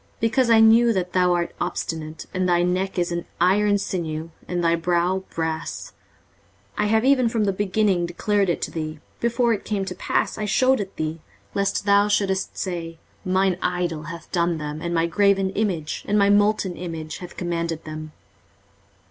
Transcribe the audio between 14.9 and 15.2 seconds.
my